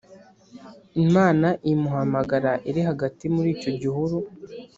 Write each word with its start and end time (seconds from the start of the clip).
Imana 1.03 1.47
imuhamagara 1.71 2.51
iri 2.69 2.81
hagati 2.89 3.23
muri 3.35 3.49
icyo 3.55 3.71
gihuru 3.79 4.17